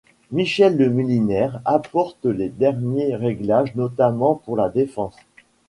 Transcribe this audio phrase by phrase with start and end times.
[0.31, 5.13] Michel Le Millinaire apportent les derniers réglages, notamment pour la défense.